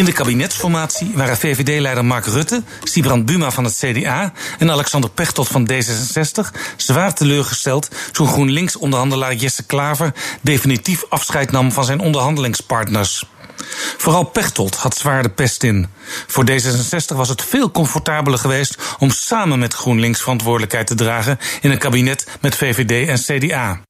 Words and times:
In 0.00 0.06
de 0.06 0.12
kabinetsformatie 0.12 1.12
waren 1.14 1.36
VVD-leider 1.36 2.04
Mark 2.04 2.26
Rutte, 2.26 2.62
Sibrand 2.82 3.26
Buma 3.26 3.50
van 3.50 3.64
het 3.64 3.76
CDA 3.76 4.32
en 4.58 4.70
Alexander 4.70 5.10
Pechtold 5.10 5.48
van 5.48 5.70
D66 5.72 6.60
zwaar 6.76 7.14
teleurgesteld 7.14 7.88
toen 8.12 8.26
GroenLinks-onderhandelaar 8.26 9.34
Jesse 9.34 9.62
Klaver 9.62 10.14
definitief 10.40 11.04
afscheid 11.08 11.50
nam 11.50 11.72
van 11.72 11.84
zijn 11.84 12.00
onderhandelingspartners. 12.00 13.24
Vooral 13.96 14.24
Pechtold 14.24 14.76
had 14.76 14.96
zwaar 14.96 15.22
de 15.22 15.30
pest 15.30 15.62
in. 15.62 15.88
Voor 16.26 16.44
D66 16.50 17.16
was 17.16 17.28
het 17.28 17.42
veel 17.42 17.70
comfortabeler 17.70 18.38
geweest 18.38 18.78
om 18.98 19.10
samen 19.10 19.58
met 19.58 19.74
GroenLinks 19.74 20.20
verantwoordelijkheid 20.20 20.86
te 20.86 20.94
dragen 20.94 21.38
in 21.60 21.70
een 21.70 21.78
kabinet 21.78 22.26
met 22.40 22.56
VVD 22.56 23.08
en 23.08 23.38
CDA. 23.38 23.80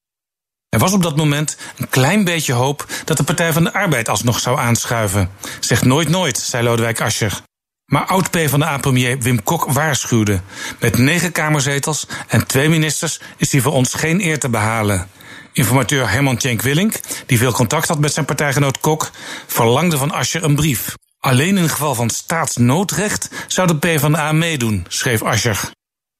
Er 0.71 0.79
was 0.79 0.93
op 0.93 1.03
dat 1.03 1.15
moment 1.15 1.57
een 1.77 1.89
klein 1.89 2.23
beetje 2.23 2.53
hoop 2.53 2.85
dat 3.05 3.17
de 3.17 3.23
Partij 3.23 3.53
van 3.53 3.63
de 3.63 3.73
Arbeid 3.73 4.09
alsnog 4.09 4.39
zou 4.39 4.59
aanschuiven. 4.59 5.29
Zeg 5.59 5.83
nooit 5.83 6.09
nooit, 6.09 6.37
zei 6.37 6.63
Lodewijk 6.63 7.01
Asscher. 7.01 7.41
Maar 7.85 8.05
oud-P 8.05 8.37
van 8.45 8.59
de 8.59 8.65
A-premier 8.65 9.19
Wim 9.19 9.43
Kok 9.43 9.71
waarschuwde. 9.71 10.41
Met 10.79 10.97
negen 10.97 11.31
kamerzetels 11.31 12.07
en 12.27 12.47
twee 12.47 12.69
ministers 12.69 13.19
is 13.37 13.51
hij 13.51 13.61
voor 13.61 13.71
ons 13.71 13.93
geen 13.93 14.21
eer 14.21 14.39
te 14.39 14.49
behalen. 14.49 15.07
Informateur 15.53 16.09
Herman 16.09 16.37
Tjenk 16.37 16.61
Willink, 16.61 16.99
die 17.25 17.37
veel 17.37 17.51
contact 17.51 17.87
had 17.87 17.99
met 17.99 18.13
zijn 18.13 18.25
partijgenoot 18.25 18.79
Kok, 18.79 19.11
verlangde 19.47 19.97
van 19.97 20.11
Asscher 20.11 20.43
een 20.43 20.55
brief. 20.55 20.95
Alleen 21.19 21.57
in 21.57 21.69
geval 21.69 21.95
van 21.95 22.09
staatsnoodrecht 22.09 23.29
zou 23.47 23.67
de 23.67 23.77
PvdA 23.77 24.31
meedoen, 24.31 24.85
schreef 24.87 25.21
Asscher. 25.21 25.71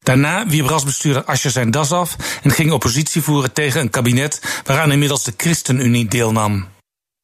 Daarna 0.04 0.48
wierp 0.48 0.68
rasbestuurder 0.68 1.24
Asscher 1.24 1.52
zijn 1.52 1.72
das 1.72 1.92
af 1.92 2.16
en 2.42 2.52
ging 2.52 2.72
oppositie 2.72 3.22
voeren 3.22 3.54
tegen 3.54 3.82
een 3.82 3.90
kabinet 3.90 4.42
waaraan 4.64 4.92
inmiddels 4.92 5.24
de 5.24 5.34
ChristenUnie 5.38 6.08
deelnam. 6.08 6.68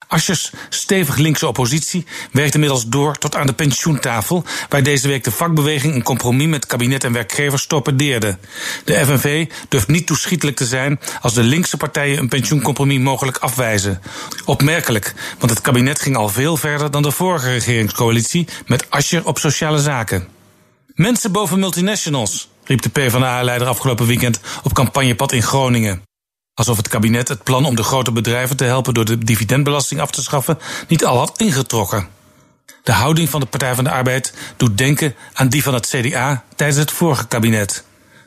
Aschers 0.08 0.52
stevig 0.70 1.16
linkse 1.16 1.48
oppositie 1.48 2.06
werkt 2.32 2.54
inmiddels 2.54 2.88
door 2.88 3.18
tot 3.18 3.36
aan 3.36 3.48
de 3.48 3.54
pensioentafel, 3.54 4.44
waar 4.70 4.84
deze 4.84 5.08
week 5.08 5.24
de 5.24 5.32
vakbeweging 5.32 5.96
een 5.96 6.04
compromis 6.04 6.48
met 6.48 6.66
kabinet 6.66 7.04
en 7.04 7.14
werkgevers 7.14 7.66
torpedeerde. 7.66 8.38
De 8.84 9.06
FNV 9.06 9.50
durft 9.70 9.88
niet 9.88 10.08
toeschietelijk 10.08 10.58
te 10.58 10.66
zijn 10.66 11.00
als 11.22 11.34
de 11.34 11.44
linkse 11.44 11.78
partijen 11.78 12.20
een 12.20 12.30
pensioencompromis 12.30 13.00
mogelijk 13.00 13.38
afwijzen. 13.38 14.02
Opmerkelijk, 14.46 15.14
want 15.40 15.52
het 15.52 15.62
kabinet 15.62 16.02
ging 16.02 16.16
al 16.16 16.30
veel 16.30 16.58
verder 16.58 16.92
dan 16.92 17.02
de 17.02 17.12
vorige 17.12 17.50
regeringscoalitie 17.50 18.48
met 18.66 18.90
Ascher 18.90 19.26
op 19.26 19.40
sociale 19.40 19.80
zaken. 19.80 20.28
Mensen 20.94 21.32
boven 21.32 21.60
multinationals, 21.60 22.50
riep 22.68 22.82
de 22.82 22.90
PvdA-leider 22.90 23.68
afgelopen 23.68 24.06
weekend 24.06 24.40
op 24.64 24.74
campagnepad 24.74 25.32
in 25.32 25.44
Groningen. 25.44 26.02
Alsof 26.54 26.78
het 26.78 26.88
kabinet 26.88 27.28
het 27.28 27.44
plan 27.44 27.66
om 27.66 27.76
de 27.76 27.84
grote 27.84 28.12
bedrijven 28.12 28.58
te 28.58 28.64
helpen 28.64 28.94
door 28.94 29.06
de 29.06 29.18
dividendbelasting 29.18 30.02
af 30.02 30.12
te 30.12 30.22
schaffen 30.22 30.58
niet 30.88 31.06
al 31.06 31.18
had 31.18 31.40
ingetrokken. 31.40 32.08
De 32.84 32.92
houding 32.92 33.30
van 33.30 33.40
de 33.40 33.46
Partij 33.46 33.76
van 33.76 33.84
de 33.84 33.90
Arbeid 33.90 34.34
doet 34.58 34.78
denken 34.78 35.16
aan 35.34 35.50
die 35.50 35.64
van 35.64 35.74
het 35.74 35.88
CDA 35.88 36.44
tijdens 36.56 36.80
het 36.80 36.92
vorige 36.92 37.28
kabinet. 37.28 37.84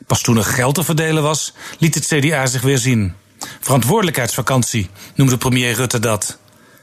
Pas 0.07 0.21
toen 0.21 0.37
er 0.37 0.43
geld 0.43 0.75
te 0.75 0.83
verdelen 0.83 1.23
was, 1.23 1.53
liet 1.77 1.95
het 1.95 2.05
CDA 2.05 2.45
zich 2.45 2.61
weer 2.61 2.77
zien. 2.77 3.13
Verantwoordelijkheidsvakantie 3.59 4.89
noemde 5.15 5.37
premier 5.37 5.73
Rutte 5.73 5.99
dat. 5.99 6.37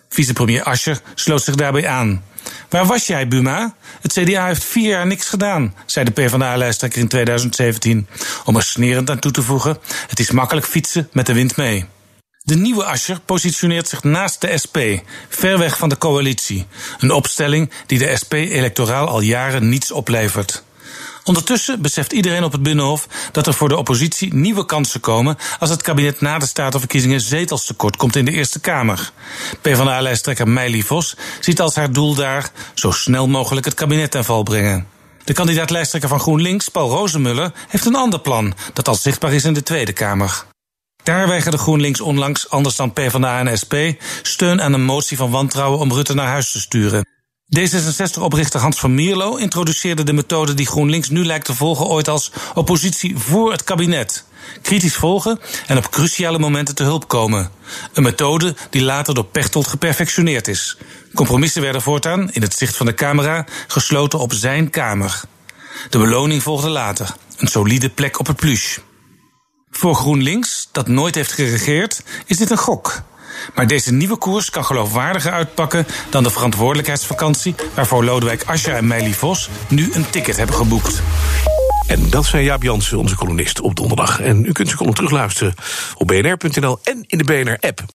Vicepremier 0.09 0.63
Ascher 0.63 1.01
sloot 1.15 1.43
zich 1.43 1.55
daarbij 1.55 1.89
aan. 1.89 2.25
Waar 2.69 2.87
was 2.87 3.07
jij, 3.07 3.29
Buma? 3.29 3.75
Het 4.01 4.13
CDA 4.13 4.47
heeft 4.47 4.65
vier 4.65 4.89
jaar 4.89 5.07
niks 5.07 5.29
gedaan, 5.29 5.75
zei 5.87 6.05
de 6.05 6.11
PvdA-lijsttrekker 6.11 7.01
in 7.01 7.09
2017. 7.09 8.09
Om 8.45 8.57
er 8.57 8.63
snerend 8.63 9.11
aan 9.11 9.19
toe 9.19 9.33
te 9.33 9.43
voegen: 9.43 9.79
het 10.09 10.21
is 10.21 10.31
makkelijk 10.31 10.67
fietsen 10.67 11.09
met 11.13 11.27
de 11.27 11.35
wind 11.35 11.57
mee. 11.57 11.87
De 12.43 12.57
nieuwe 12.57 12.85
Ascher 12.85 13.21
positioneert 13.21 13.89
zich 13.89 14.03
naast 14.03 14.41
de 14.41 14.59
SP, 14.63 14.77
ver 15.29 15.59
weg 15.59 15.79
van 15.79 15.89
de 15.89 15.99
coalitie. 15.99 16.67
Een 16.99 17.11
opstelling 17.11 17.71
die 17.87 17.99
de 17.99 18.17
SP 18.21 18.33
electoraal 18.33 19.09
al 19.09 19.21
jaren 19.21 19.69
niets 19.69 19.91
oplevert. 19.93 20.63
Ondertussen 21.29 21.83
beseft 21.83 22.13
iedereen 22.13 22.45
op 22.45 22.53
het 22.53 22.63
Binnenhof 22.63 23.07
dat 23.33 23.47
er 23.47 23.55
voor 23.55 23.69
de 23.69 23.77
oppositie 23.77 24.35
nieuwe 24.35 24.67
kansen 24.67 25.01
komen 25.01 25.37
als 25.59 25.71
het 25.71 25.83
kabinet 25.83 26.21
na 26.21 26.39
de 26.39 26.47
statenverkiezingen 26.47 27.21
zetels 27.21 27.67
tekort 27.67 27.97
komt 27.97 28.17
in 28.17 28.25
de 28.25 28.31
Eerste 28.31 28.61
Kamer. 28.61 29.13
PvdA-lijsttrekker 29.61 30.49
Meili 30.49 30.83
Vos 30.83 31.17
ziet 31.41 31.61
als 31.61 31.75
haar 31.75 31.93
doel 31.93 32.15
daar 32.15 32.51
zo 32.75 32.91
snel 32.91 33.27
mogelijk 33.27 33.67
het 33.67 33.75
kabinet 33.75 34.11
ten 34.11 34.25
val 34.25 34.43
brengen. 34.43 34.87
De 35.25 35.33
kandidaat-lijsttrekker 35.33 36.11
van 36.11 36.21
GroenLinks, 36.21 36.69
Paul 36.69 36.91
Rozemuller, 36.91 37.53
heeft 37.69 37.87
een 37.87 37.97
ander 37.97 38.21
plan 38.21 38.55
dat 38.73 38.89
al 38.89 38.95
zichtbaar 38.95 39.33
is 39.33 39.45
in 39.45 39.55
de 39.55 39.63
Tweede 39.63 39.93
Kamer. 39.93 40.45
Daar 41.03 41.29
weigerde 41.29 41.59
GroenLinks 41.59 42.01
onlangs, 42.01 42.51
anders 42.51 42.77
dan 42.77 42.93
PvdA 42.93 43.39
en 43.39 43.59
SP, 43.63 43.75
steun 44.23 44.63
aan 44.63 44.73
een 44.73 44.85
motie 44.85 45.17
van 45.17 45.31
wantrouwen 45.31 45.81
om 45.81 45.93
Rutte 45.93 46.15
naar 46.15 46.29
huis 46.29 46.53
te 46.53 46.61
sturen. 46.61 47.18
D66-oprichter 47.57 48.61
Hans 48.61 48.79
van 48.79 48.95
Mierlo 48.95 49.37
introduceerde 49.37 50.03
de 50.03 50.13
methode 50.13 50.55
die 50.55 50.67
GroenLinks 50.67 51.09
nu 51.09 51.25
lijkt 51.25 51.45
te 51.45 51.55
volgen 51.55 51.87
ooit 51.87 52.09
als 52.09 52.33
oppositie 52.55 53.19
voor 53.19 53.51
het 53.53 53.65
kabinet. 53.65 54.25
Kritisch 54.63 54.95
volgen 54.95 55.41
en 55.67 55.77
op 55.77 55.91
cruciale 55.91 56.39
momenten 56.39 56.75
te 56.75 56.83
hulp 56.83 57.09
komen. 57.09 57.51
Een 57.93 58.03
methode 58.03 58.57
die 58.71 58.83
later 58.83 59.15
door 59.15 59.25
Pechtold 59.25 59.67
geperfectioneerd 59.67 60.49
is. 60.49 60.77
Compromissen 61.15 61.63
werden 61.63 61.83
voortaan, 61.83 62.33
in 62.33 62.43
het 62.43 62.55
zicht 62.55 62.77
van 62.77 62.87
de 62.87 62.95
camera, 62.95 63.47
gesloten 63.67 64.19
op 64.19 64.33
zijn 64.33 64.71
kamer. 64.71 65.21
De 65.91 65.99
beloning 65.99 66.43
volgde 66.43 66.69
later. 66.69 67.15
Een 67.37 67.49
solide 67.49 67.89
plek 67.89 68.19
op 68.19 68.27
het 68.27 68.37
pluche. 68.37 68.81
Voor 69.71 69.95
GroenLinks, 69.95 70.69
dat 70.73 70.89
nooit 70.89 71.15
heeft 71.15 71.33
geregeerd, 71.33 72.03
is 72.27 72.37
dit 72.37 72.51
een 72.51 72.59
gok. 72.59 73.03
Maar 73.55 73.67
deze 73.67 73.93
nieuwe 73.93 74.17
koers 74.17 74.51
kan 74.51 74.65
geloofwaardiger 74.65 75.33
uitpakken 75.33 75.87
dan 76.11 76.23
de 76.23 76.31
verantwoordelijkheidsvakantie 76.31 77.55
waarvoor 77.75 78.05
Lodewijk 78.05 78.43
Asscher 78.47 78.75
en 78.75 78.87
Meili 78.87 79.15
Vos 79.15 79.49
nu 79.69 79.91
een 79.93 80.11
ticket 80.11 80.37
hebben 80.37 80.57
geboekt. 80.57 81.03
En 81.87 82.11
dat 82.11 82.25
zijn 82.25 82.45
Jaap 82.45 82.63
Jansen, 82.63 82.99
onze 82.99 83.17
columnist 83.17 83.61
op 83.61 83.77
donderdag. 83.77 84.21
En 84.21 84.45
u 84.45 84.53
kunt 84.53 84.67
zijn 84.67 84.79
column 84.79 84.95
terugluisteren 84.95 85.55
op 85.95 86.07
bnr.nl 86.07 86.79
en 86.83 87.05
in 87.07 87.19
de 87.19 87.25
BNR-app. 87.25 87.98